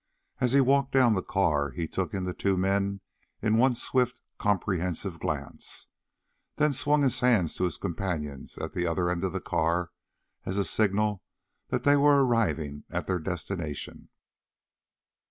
As 0.39 0.53
he 0.53 0.61
walked 0.61 0.93
down 0.93 1.13
the 1.13 1.21
car, 1.21 1.69
he 1.69 1.87
took 1.87 2.15
in 2.15 2.23
the 2.23 2.33
two 2.33 2.57
men 2.57 3.01
in 3.39 3.59
one 3.59 3.75
swift, 3.75 4.19
comprehensive 4.39 5.19
glance, 5.19 5.89
then 6.55 6.73
swung 6.73 7.03
his 7.03 7.19
hands 7.19 7.53
to 7.57 7.65
his 7.65 7.77
companions 7.77 8.57
at 8.57 8.73
the 8.73 8.87
other 8.87 9.11
end 9.11 9.23
of 9.23 9.31
the 9.31 9.39
car, 9.39 9.91
as 10.43 10.57
a 10.57 10.65
signal 10.65 11.21
that 11.67 11.83
they 11.83 11.97
were 11.97 12.25
arriving 12.25 12.83
at 12.89 13.05
their 13.05 13.19
destination. 13.19 14.09